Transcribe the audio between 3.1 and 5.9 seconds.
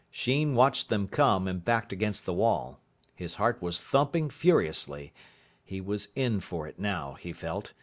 His heart was thumping furiously. He